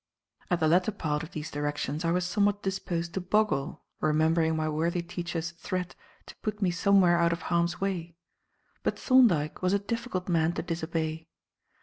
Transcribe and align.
At 0.49 0.59
the 0.59 0.67
latter 0.67 0.91
part 0.91 1.21
of 1.21 1.33
these 1.33 1.51
directions 1.51 2.03
I 2.03 2.09
was 2.09 2.25
somewhat 2.25 2.63
disposed 2.63 3.13
to 3.13 3.21
boggle, 3.21 3.83
remembering 3.99 4.55
my 4.55 4.67
worthy 4.67 5.03
teacher's 5.03 5.51
threat 5.51 5.93
to 6.25 6.35
put 6.37 6.59
me 6.59 6.71
somewhere 6.71 7.19
out 7.19 7.33
of 7.33 7.43
harm's 7.53 7.79
way. 7.79 8.15
But 8.81 8.97
Thorndyke 8.97 9.61
was 9.61 9.73
a 9.73 9.77
difficult 9.77 10.27
man 10.27 10.53
to 10.53 10.63
disobey. 10.63 11.27